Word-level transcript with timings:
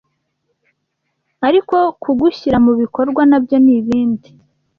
ariko 1.47 1.75
kugishyira 2.01 2.57
mu 2.65 2.71
bikorwa 2.81 3.21
nabyo 3.29 3.57
ni 3.63 3.71
ibindi 3.79 4.29